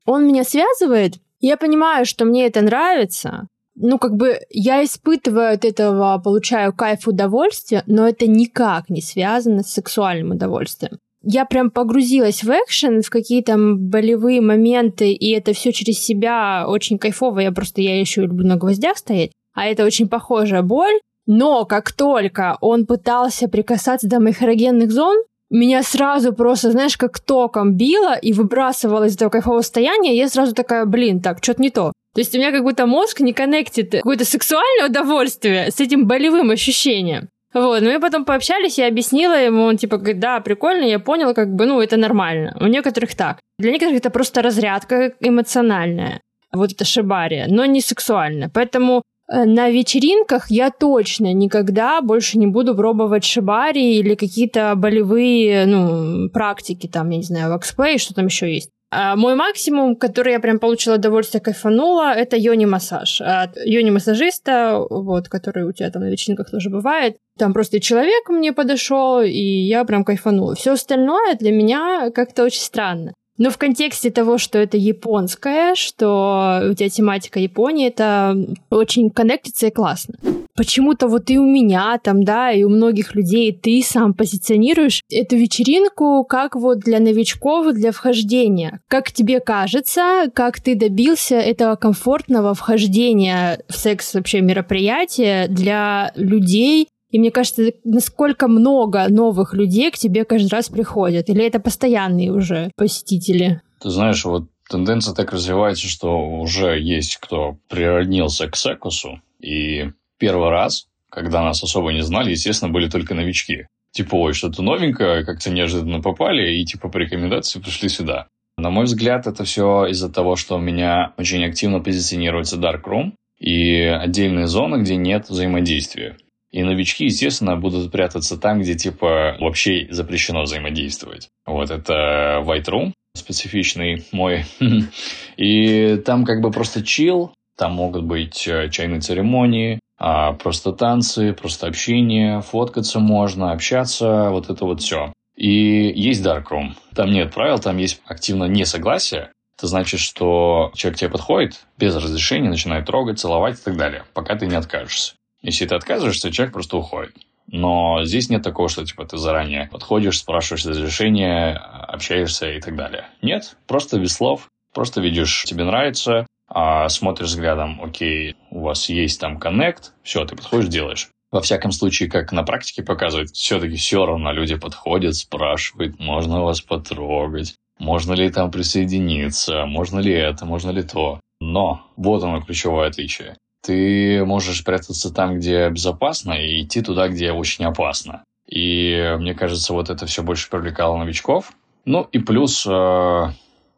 [0.05, 5.65] Он меня связывает, я понимаю, что мне это нравится, ну, как бы я испытываю от
[5.65, 10.99] этого, получаю кайф удовольствие, но это никак не связано с сексуальным удовольствием.
[11.23, 16.99] Я прям погрузилась в экшен, в какие-то болевые моменты, и это все через себя очень
[16.99, 17.41] кайфово.
[17.41, 21.01] Я просто, я еще люблю на гвоздях стоять, а это очень похожая боль.
[21.27, 25.17] Но как только он пытался прикасаться до моих эрогенных зон,
[25.51, 30.55] меня сразу просто, знаешь, как током било и выбрасывало из этого кайфового состояния, я сразу
[30.55, 31.93] такая, блин, так, что-то не то.
[32.17, 36.51] То есть у меня как будто мозг не коннектит какое-то сексуальное удовольствие с этим болевым
[36.51, 37.29] ощущением.
[37.55, 41.35] Вот, ну мы потом пообщались, я объяснила ему, он типа говорит, да, прикольно, я понял,
[41.35, 42.57] как бы, ну, это нормально.
[42.59, 43.39] У некоторых так.
[43.59, 46.21] Для некоторых это просто разрядка эмоциональная.
[46.53, 48.51] Вот это шибария, но не сексуальная.
[48.53, 55.67] Поэтому Э, на вечеринках я точно никогда больше не буду пробовать шибари или какие-то болевые
[55.67, 58.71] ну, практики, там, я не знаю, ваксплей, что там еще есть.
[58.99, 63.21] А мой максимум, который я прям получила удовольствие, кайфанула, это йони-массаж.
[63.21, 67.19] От йони-массажиста, вот, который у тебя там на вечеринках тоже бывает.
[67.39, 70.55] Там просто человек мне подошел, и я прям кайфанула.
[70.55, 73.13] Все остальное для меня как-то очень странно.
[73.37, 78.35] Но в контексте того, что это японское, что у тебя тематика Японии, это
[78.71, 80.15] очень коннектится и классно.
[80.57, 85.37] Почему-то вот и у меня там, да, и у многих людей ты сам позиционируешь эту
[85.37, 88.81] вечеринку как вот для новичков, для вхождения.
[88.89, 96.89] Как тебе кажется, как ты добился этого комфортного вхождения в секс вообще мероприятие для людей,
[97.11, 101.29] и мне кажется, насколько много новых людей к тебе каждый раз приходят?
[101.29, 103.63] Или это постоянные уже посетители?
[103.81, 109.21] Ты знаешь, вот тенденция так развивается, что уже есть кто природнился к секусу.
[109.41, 113.67] И первый раз, когда нас особо не знали, естественно, были только новички.
[113.93, 118.27] Типа, ой, что-то новенькое, как-то неожиданно попали, и типа по рекомендации пришли сюда.
[118.59, 123.13] На мой взгляд, это все из-за того, что у меня очень активно позиционируется Dark Room
[123.39, 126.17] и отдельные зоны, где нет взаимодействия.
[126.53, 131.29] И новички, естественно, будут прятаться там, где, типа, вообще запрещено взаимодействовать.
[131.45, 134.47] Вот это White Room, специфичный мой.
[135.37, 141.33] И там как бы просто чил, там могут быть э, чайные церемонии, а просто танцы,
[141.33, 145.13] просто общение, фоткаться можно, общаться, вот это вот все.
[145.37, 146.47] И есть Dark.
[146.95, 149.33] Там нет правил, там есть активно несогласие.
[149.59, 154.37] Это значит, что человек тебе подходит без разрешения, начинает трогать, целовать и так далее, пока
[154.37, 155.15] ты не откажешься.
[155.41, 157.15] Если ты отказываешься, человек просто уходит.
[157.47, 163.07] Но здесь нет такого, что типа ты заранее подходишь, спрашиваешь разрешение, общаешься и так далее.
[163.23, 169.21] Нет, просто без слов, просто видишь, тебе нравится, а смотришь взглядом, окей, у вас есть
[169.21, 171.09] там коннект, все, ты подходишь, делаешь.
[171.33, 176.61] Во всяком случае, как на практике показывает, все-таки все равно люди подходят, спрашивают, можно вас
[176.61, 181.21] потрогать, можно ли там присоединиться, можно ли это, можно ли то.
[181.41, 187.33] Но вот оно ключевое отличие ты можешь прятаться там, где безопасно, и идти туда, где
[187.33, 188.23] очень опасно.
[188.49, 191.53] И мне кажется, вот это все больше привлекало новичков.
[191.85, 193.31] Ну и плюс, э,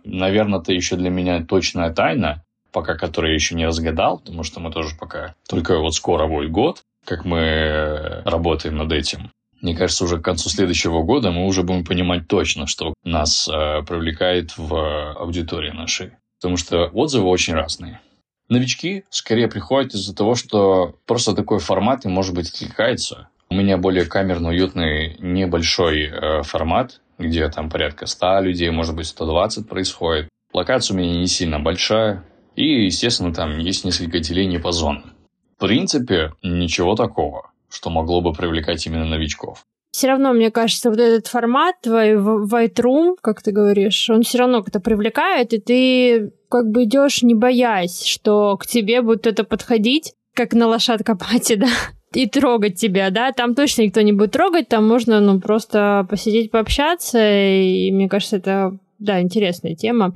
[0.05, 4.61] наверное, это еще для меня точная тайна, пока которую я еще не разгадал, потому что
[4.61, 9.31] мы тоже пока только вот скоро будет год, как мы работаем над этим.
[9.61, 13.83] Мне кажется, уже к концу следующего года мы уже будем понимать точно, что нас э,
[13.83, 16.13] привлекает в аудитории нашей.
[16.41, 18.01] Потому что отзывы очень разные.
[18.49, 23.29] Новички скорее приходят из-за того, что просто такой формат им, может быть, откликается.
[23.51, 29.07] У меня более камерно уютный небольшой э, формат, где там порядка 100 людей, может быть,
[29.07, 30.29] 120 происходит.
[30.53, 32.25] Локация у меня не сильно большая.
[32.59, 35.13] И, естественно, там есть несколько делений по зонам.
[35.57, 41.01] В принципе, ничего такого, что могло бы привлекать именно новичков все равно, мне кажется, вот
[41.01, 46.31] этот формат твой White Room, как ты говоришь, он все равно как-то привлекает, и ты
[46.49, 51.55] как бы идешь не боясь, что к тебе будет это подходить, как на лошадка пати,
[51.57, 51.69] да,
[52.13, 56.53] и трогать тебя, да, там точно никто не будет трогать, там можно, ну, просто посидеть,
[56.53, 60.15] пообщаться, и мне кажется, это, да, интересная тема.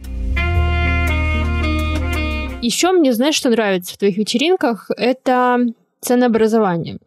[2.63, 4.91] Еще мне, знаешь, что нравится в твоих вечеринках?
[4.97, 5.59] Это
[6.01, 6.99] ценообразование.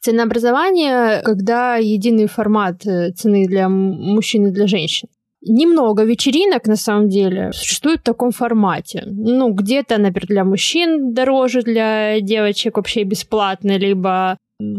[0.00, 5.08] Ценообразование, когда единый формат э, цены для мужчин и для женщин.
[5.40, 9.04] Немного вечеринок, на самом деле, существует в таком формате.
[9.06, 14.36] Ну, где-то, например, для мужчин дороже, для девочек вообще бесплатно, либо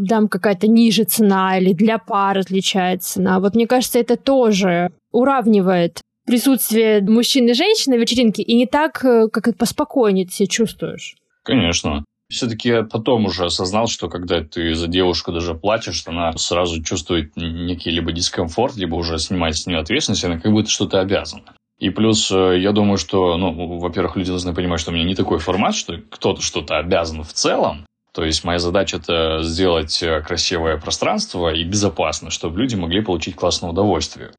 [0.08, 3.40] там какая-то ниже цена, или для пар отличается цена.
[3.40, 9.04] Вот мне кажется, это тоже уравнивает присутствие мужчин и женщин на вечеринке, и не так,
[9.04, 11.16] э, как это поспокойнее ты себя чувствуешь.
[11.42, 12.04] Конечно.
[12.28, 17.36] Все-таки я потом уже осознал, что когда ты за девушку даже платишь, она сразу чувствует
[17.36, 21.54] некий либо дискомфорт, либо уже снимает с нее ответственность, она как будто что-то обязана.
[21.78, 25.14] И плюс, э, я думаю, что, ну, во-первых, люди должны понимать, что у меня не
[25.14, 27.86] такой формат, что кто-то что-то обязан в целом.
[28.12, 33.36] То есть моя задача это сделать э, красивое пространство и безопасно, чтобы люди могли получить
[33.36, 34.30] классное удовольствие.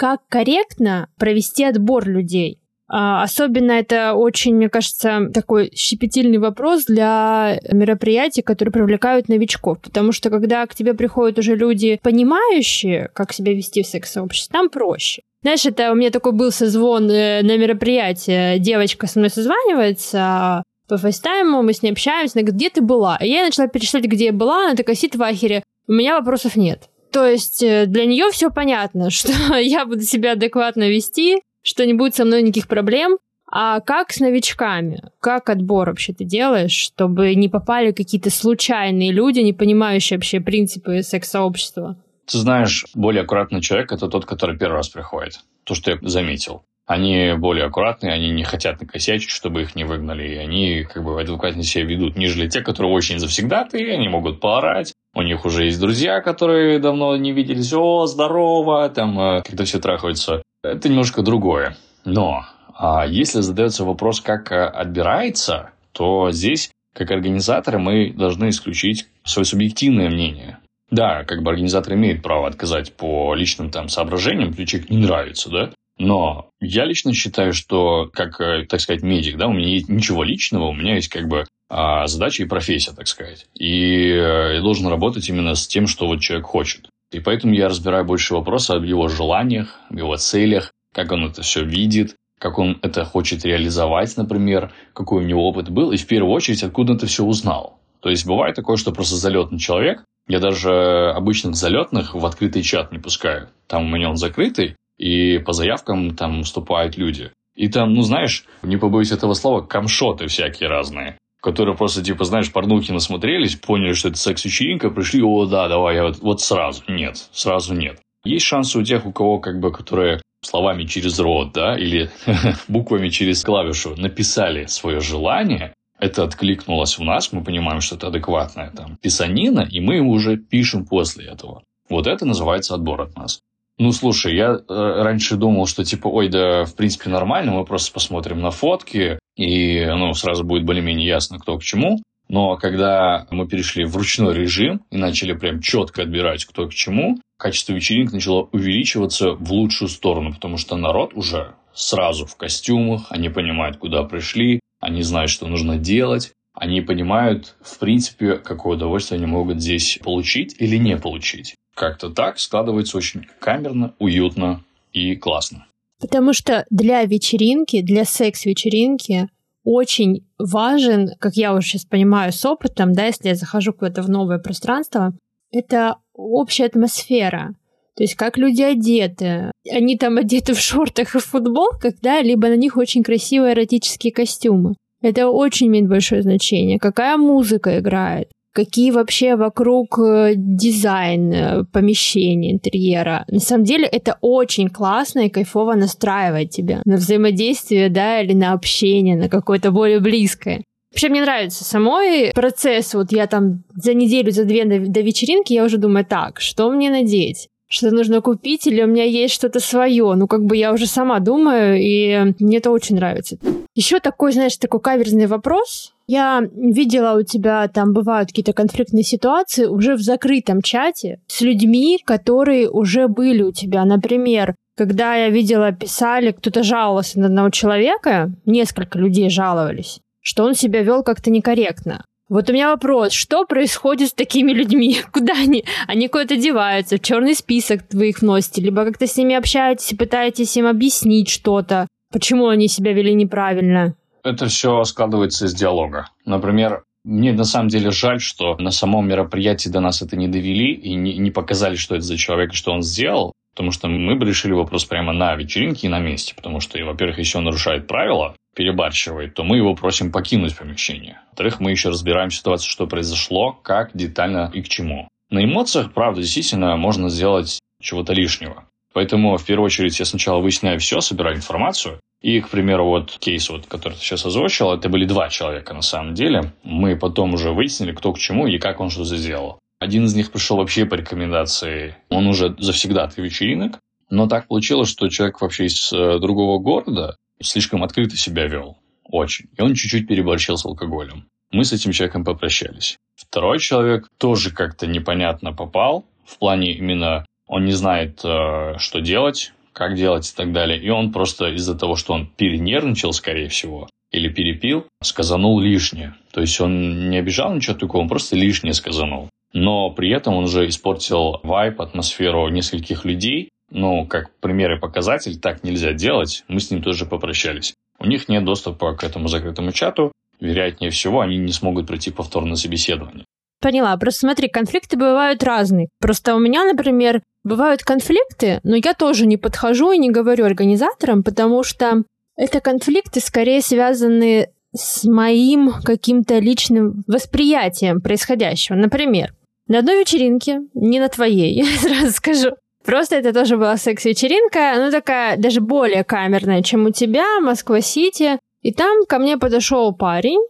[0.00, 2.58] Как корректно провести отбор людей?
[2.88, 9.78] А, особенно это очень, мне кажется, такой щепетильный вопрос для мероприятий, которые привлекают новичков.
[9.82, 14.70] Потому что когда к тебе приходят уже люди, понимающие, как себя вести в секс-сообществе, там
[14.70, 15.20] проще.
[15.42, 18.56] Знаешь, это у меня такой был созвон э, на мероприятии.
[18.56, 23.18] Девочка со мной созванивается по фейстайму, мы с ней общаемся, она говорит, где ты была?
[23.18, 26.56] И я начала перечислять, где я была, она такая сидит в ахере, у меня вопросов
[26.56, 26.88] нет.
[27.12, 31.94] То есть э, для нее все понятно, что я буду себя адекватно вести, что не
[31.94, 33.18] будет со мной никаких проблем.
[33.52, 35.02] А как с новичками?
[35.20, 41.02] Как отбор вообще ты делаешь, чтобы не попали какие-то случайные люди, не понимающие вообще принципы
[41.02, 41.96] секс-сообщества?
[42.26, 45.40] Ты знаешь, более аккуратный человек– это тот, который первый раз приходит.
[45.64, 46.62] То, что я заметил.
[46.90, 50.26] Они более аккуратные, они не хотят накосячить, чтобы их не выгнали.
[50.26, 54.92] И они как бы адекватнее себя ведут, нежели те, которые очень завсегдаты, они могут поорать.
[55.14, 57.72] У них уже есть друзья, которые давно не виделись.
[57.72, 58.88] О, здорово!
[58.88, 61.76] Там, э, когда все трахаются это немножко другое.
[62.04, 62.44] Но
[62.76, 69.46] а если задается вопрос, как э, отбирается, то здесь, как организаторы, мы должны исключить свое
[69.46, 70.58] субъективное мнение.
[70.90, 75.70] Да, как бы организатор имеет право отказать по личным там соображениям, человек не нравится, да,
[76.00, 80.24] но я лично считаю, что, как, э, так сказать, медик, да, у меня нет ничего
[80.24, 83.46] личного, у меня есть как бы а, задача и профессия, так сказать.
[83.54, 86.88] И э, я должен работать именно с тем, что вот человек хочет.
[87.12, 91.64] И поэтому я разбираю больше вопросы об его желаниях, его целях, как он это все
[91.64, 96.32] видит, как он это хочет реализовать, например, какой у него опыт был, и в первую
[96.32, 97.78] очередь, откуда это все узнал.
[98.00, 102.90] То есть бывает такое, что просто залетный человек, я даже обычных залетных в открытый чат
[102.90, 103.50] не пускаю.
[103.66, 107.32] Там у меня он закрытый, и по заявкам там вступают люди.
[107.56, 112.52] И там, ну знаешь, не побоюсь этого слова, камшоты всякие разные которые просто, типа, знаешь,
[112.52, 116.82] порнухи насмотрелись, поняли, что это секс-вечеринка, пришли, о, да, давай, я вот, вот сразу.
[116.86, 117.98] Нет, сразу нет.
[118.24, 122.10] Есть шансы у тех, у кого, как бы, которые словами через рот, да, или
[122.68, 128.70] буквами через клавишу написали свое желание, это откликнулось в нас, мы понимаем, что это адекватная
[128.70, 131.62] там писанина, и мы уже пишем после этого.
[131.88, 133.40] Вот это называется отбор от нас.
[133.80, 137.90] Ну, слушай, я э, раньше думал, что типа, ой, да, в принципе, нормально, мы просто
[137.94, 141.96] посмотрим на фотки, и ну, сразу будет более-менее ясно, кто к чему.
[142.28, 147.22] Но когда мы перешли в ручной режим и начали прям четко отбирать, кто к чему,
[147.38, 153.30] качество вечеринок начало увеличиваться в лучшую сторону, потому что народ уже сразу в костюмах, они
[153.30, 159.26] понимают, куда пришли, они знают, что нужно делать, они понимают, в принципе, какое удовольствие они
[159.26, 161.54] могут здесь получить или не получить.
[161.74, 165.66] Как-то так складывается очень камерно, уютно и классно.
[166.00, 169.28] Потому что для вечеринки, для секс-вечеринки
[169.64, 174.08] очень важен, как я уже сейчас понимаю с опытом, да, если я захожу куда-то в
[174.08, 175.12] новое пространство,
[175.52, 177.54] это общая атмосфера.
[177.96, 179.50] То есть как люди одеты.
[179.70, 184.12] Они там одеты в шортах и в футболках, да, либо на них очень красивые эротические
[184.12, 184.74] костюмы.
[185.02, 186.78] Это очень имеет большое значение.
[186.78, 193.24] Какая музыка играет какие вообще вокруг э, дизайн э, помещения, интерьера.
[193.28, 198.52] На самом деле это очень классно и кайфово настраивает тебя на взаимодействие, да, или на
[198.52, 200.62] общение, на какое-то более близкое.
[200.92, 202.94] Вообще мне нравится самой процесс.
[202.94, 206.70] Вот я там за неделю, за две до, до вечеринки я уже думаю, так, что
[206.70, 207.48] мне надеть?
[207.68, 210.14] Что нужно купить, или у меня есть что-то свое.
[210.16, 213.38] Ну, как бы я уже сама думаю, и мне это очень нравится.
[213.76, 215.94] Еще такой, знаешь, такой каверзный вопрос.
[216.12, 222.00] Я видела у тебя там бывают какие-то конфликтные ситуации уже в закрытом чате с людьми,
[222.04, 223.84] которые уже были у тебя.
[223.84, 230.54] Например, когда я видела, писали, кто-то жаловался на одного человека, несколько людей жаловались, что он
[230.56, 232.04] себя вел как-то некорректно.
[232.28, 234.96] Вот у меня вопрос, что происходит с такими людьми?
[235.12, 235.64] Куда они?
[235.86, 239.96] Они куда-то деваются, в черный список вы их вносите, либо как-то с ними общаетесь и
[239.96, 246.08] пытаетесь им объяснить что-то, почему они себя вели неправильно это все складывается из диалога.
[246.24, 250.72] Например, мне на самом деле жаль, что на самом мероприятии до нас это не довели
[250.72, 253.32] и не, не показали, что это за человек и что он сделал.
[253.54, 256.34] Потому что мы бы решили вопрос прямо на вечеринке и на месте.
[256.34, 261.20] Потому что, во-первых, если он нарушает правила, перебарщивает, то мы его просим покинуть помещение.
[261.30, 265.08] Во-вторых, мы еще разбираем ситуацию, что произошло, как детально и к чему.
[265.30, 268.64] На эмоциях, правда, действительно можно сделать чего-то лишнего.
[268.92, 273.48] Поэтому, в первую очередь, я сначала выясняю все, собираю информацию, и, к примеру, вот кейс,
[273.48, 276.52] вот, который ты сейчас озвучил, это были два человека на самом деле.
[276.62, 279.58] Мы потом уже выяснили, кто к чему и как он что сделал.
[279.78, 281.96] Один из них пришел вообще по рекомендации.
[282.10, 283.78] Он уже завсегдатый вечеринок.
[284.10, 288.76] Но так получилось, что человек вообще из э, другого города слишком открыто себя вел.
[289.04, 289.46] Очень.
[289.56, 291.26] И он чуть-чуть переборщил с алкоголем.
[291.52, 292.98] Мы с этим человеком попрощались.
[293.14, 296.04] Второй человек тоже как-то непонятно попал.
[296.26, 300.78] В плане именно он не знает, э, что делать, как делать и так далее.
[300.78, 306.16] И он просто из-за того, что он перенервничал, скорее всего, или перепил, сказанул лишнее.
[306.32, 309.30] То есть он не обижал ничего такого, он просто лишнее сказанул.
[309.54, 313.48] Но при этом он уже испортил вайп, атмосферу нескольких людей.
[313.70, 316.44] Ну, как пример и показатель, так нельзя делать.
[316.46, 317.72] Мы с ним тоже попрощались.
[317.98, 320.12] У них нет доступа к этому закрытому чату.
[320.40, 323.24] Вероятнее всего, они не смогут пройти повторное собеседование.
[323.60, 323.96] Поняла.
[323.96, 325.88] Просто смотри, конфликты бывают разные.
[326.00, 331.22] Просто у меня, например, бывают конфликты, но я тоже не подхожу и не говорю организаторам,
[331.22, 332.04] потому что
[332.36, 338.76] это конфликты скорее связаны с моим каким-то личным восприятием происходящего.
[338.76, 339.34] Например,
[339.66, 342.50] на одной вечеринке, не на твоей, я сразу скажу,
[342.84, 348.38] Просто это тоже была секс-вечеринка, ну такая даже более камерная, чем у тебя, Москва-Сити.
[348.62, 350.40] И там ко мне подошел парень,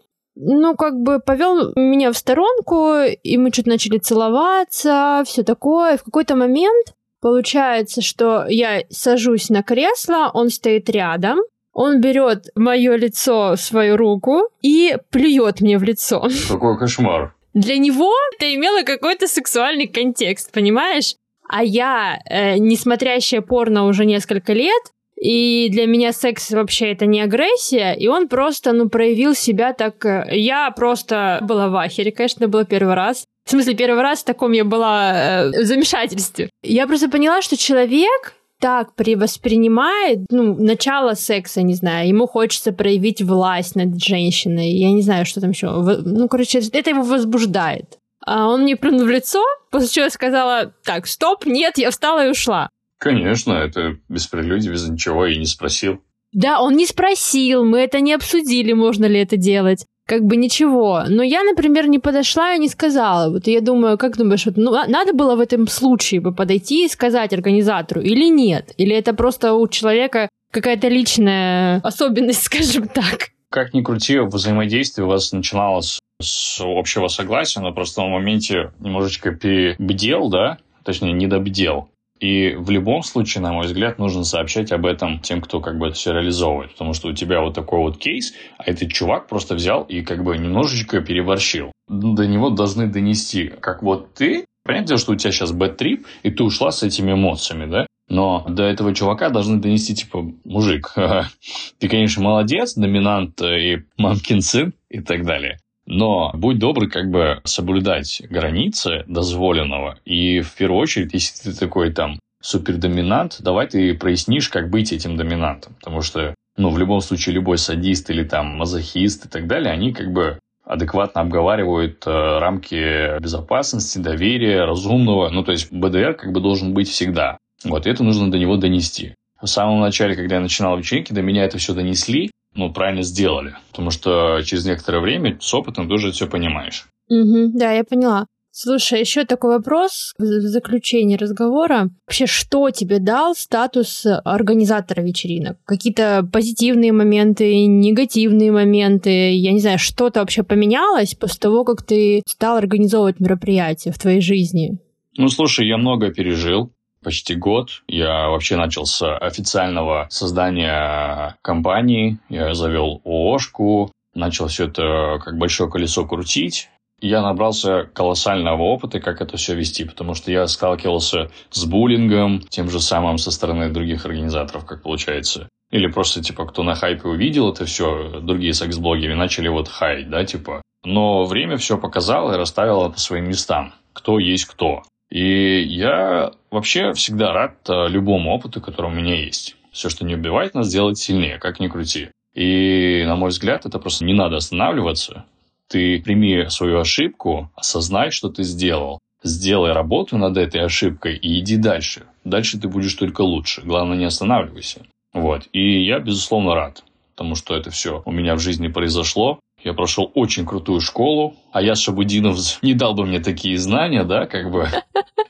[0.42, 5.94] ну, как бы повел меня в сторонку, и мы чуть начали целоваться, все такое.
[5.94, 11.38] И в какой-то момент получается, что я сажусь на кресло, он стоит рядом,
[11.72, 16.28] он берет мое лицо в свою руку и плюет мне в лицо.
[16.48, 17.34] Какой кошмар.
[17.52, 21.16] Для него это имело какой-то сексуальный контекст, понимаешь?
[21.48, 24.82] А я, э, не смотрящая порно уже несколько лет,
[25.20, 30.04] и для меня секс вообще это не агрессия, и он просто, ну, проявил себя так...
[30.06, 33.24] Э, я просто была в ахере, конечно, это был первый раз.
[33.46, 36.48] В смысле, первый раз в таком я была э, в замешательстве.
[36.62, 43.20] Я просто поняла, что человек так воспринимает, ну, начало секса, не знаю, ему хочется проявить
[43.20, 45.70] власть над женщиной, я не знаю, что там еще.
[45.70, 47.98] Ну, короче, это его возбуждает.
[48.24, 52.26] А он мне плюнул в лицо, после чего я сказала, так, стоп, нет, я встала
[52.26, 52.68] и ушла.
[53.00, 56.02] Конечно, это без прелюдий, без ничего, и не спросил.
[56.32, 59.86] Да, он не спросил, мы это не обсудили, можно ли это делать.
[60.06, 61.04] Как бы ничего.
[61.08, 63.30] Но я, например, не подошла и не сказала.
[63.32, 66.88] Вот я думаю, как думаешь, вот, ну, надо было в этом случае бы подойти и
[66.88, 68.74] сказать организатору или нет?
[68.76, 73.30] Или это просто у человека какая-то личная особенность, скажем так?
[73.50, 79.32] Как ни крути, взаимодействие у вас начиналось с общего согласия, но просто в моменте немножечко
[79.32, 81.88] перебдел, да, точнее, недобдел.
[82.20, 85.86] И в любом случае, на мой взгляд, нужно сообщать об этом тем, кто как бы
[85.86, 86.72] это все реализовывает.
[86.72, 90.22] Потому что у тебя вот такой вот кейс, а этот чувак просто взял и как
[90.22, 91.72] бы немножечко переборщил.
[91.88, 96.44] До него должны донести, как вот ты, понятно, что у тебя сейчас бэт-трип, и ты
[96.44, 97.86] ушла с этими эмоциями, да?
[98.08, 100.92] Но до этого чувака должны донести, типа, мужик,
[101.78, 105.58] ты, конечно, молодец, доминант и мамкин сын и так далее.
[105.90, 109.98] Но будь добр, как бы соблюдать границы дозволенного.
[110.04, 115.16] И в первую очередь, если ты такой там супердоминант, давай ты прояснишь, как быть этим
[115.16, 115.74] доминантом.
[115.74, 119.92] Потому что, ну, в любом случае, любой садист или там мазохист и так далее, они
[119.92, 125.28] как бы адекватно обговаривают э, рамки безопасности, доверия, разумного.
[125.30, 127.36] Ну, то есть БДР как бы должен быть всегда.
[127.64, 129.14] Вот, это нужно до него донести.
[129.42, 133.54] В самом начале, когда я начинал вечеринки, до меня это все донесли, ну, правильно сделали.
[133.70, 136.86] Потому что через некоторое время с опытом ты уже все понимаешь.
[137.08, 138.26] Угу, да, я поняла.
[138.52, 141.90] Слушай, еще такой вопрос в заключении разговора.
[142.06, 145.58] Вообще, что тебе дал статус организатора вечеринок?
[145.64, 149.32] Какие-то позитивные моменты, негативные моменты?
[149.34, 154.20] Я не знаю, что-то вообще поменялось после того, как ты стал организовывать мероприятия в твоей
[154.20, 154.78] жизни?
[155.16, 156.72] Ну, слушай, я много пережил
[157.02, 157.82] почти год.
[157.88, 162.18] Я вообще начал с официального создания компании.
[162.28, 166.68] Я завел ООшку, начал все это как большое колесо крутить.
[167.00, 172.70] Я набрался колоссального опыта, как это все вести, потому что я сталкивался с буллингом, тем
[172.70, 175.48] же самым со стороны других организаторов, как получается.
[175.70, 180.24] Или просто, типа, кто на хайпе увидел это все, другие секс-блогеры начали вот хаять, да,
[180.24, 180.60] типа.
[180.84, 184.82] Но время все показало и расставило по своим местам, кто есть кто.
[185.10, 189.56] И я вообще всегда рад э, любому опыту, который у меня есть.
[189.72, 192.10] Все, что не убивает нас, делает сильнее, как ни крути.
[192.34, 195.24] И, на мой взгляд, это просто не надо останавливаться.
[195.68, 198.98] Ты прими свою ошибку, осознай, что ты сделал.
[199.22, 202.04] Сделай работу над этой ошибкой и иди дальше.
[202.24, 203.62] Дальше ты будешь только лучше.
[203.62, 204.82] Главное, не останавливайся.
[205.12, 205.48] Вот.
[205.52, 206.84] И я, безусловно, рад,
[207.14, 209.40] потому что это все у меня в жизни произошло.
[209.64, 214.26] Я прошел очень крутую школу, а я Шабудинов не дал бы мне такие знания, да,
[214.26, 214.68] как бы.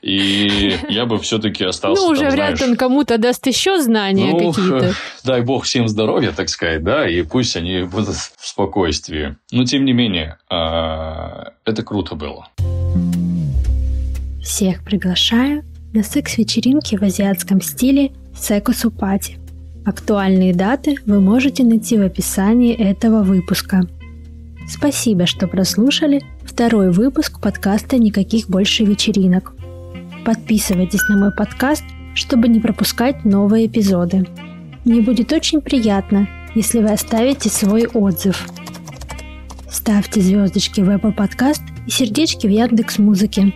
[0.01, 2.01] И я бы все-таки остался.
[2.01, 4.93] Ну, уже там, вряд ли он кому-то даст еще знания ну, какие-то.
[5.23, 9.35] Дай бог всем здоровья, так сказать, да, и пусть они будут в спокойствии.
[9.51, 12.47] Но тем не менее, а, это круто было.
[14.41, 15.63] Всех приглашаю
[15.93, 19.37] на секс-вечеринки в азиатском стиле Секосупати.
[19.85, 23.81] Актуальные даты вы можете найти в описании этого выпуска.
[24.67, 29.53] Спасибо, что прослушали второй выпуск подкаста «Никаких больше вечеринок».
[30.25, 31.83] Подписывайтесь на мой подкаст,
[32.13, 34.27] чтобы не пропускать новые эпизоды.
[34.85, 38.47] Мне будет очень приятно, если вы оставите свой отзыв.
[39.69, 43.53] Ставьте звездочки в Apple Podcast и сердечки в Яндекс Музыке.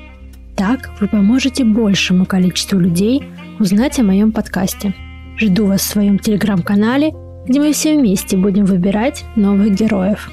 [0.55, 3.23] Так вы поможете большему количеству людей
[3.59, 4.93] узнать о моем подкасте–
[5.37, 7.13] Жду вас в своем телеграм-канале,
[7.45, 10.31] где мы все вместе будем выбирать новых героев.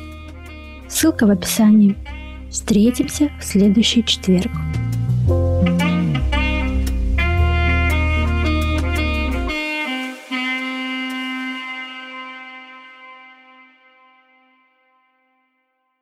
[0.93, 1.97] Ссылка в описании.
[2.51, 4.51] Встретимся в следующий четверг.